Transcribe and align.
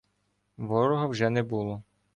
Ворога 0.57 1.07
вже 1.07 1.29
не 1.29 1.43
було. 1.43 1.83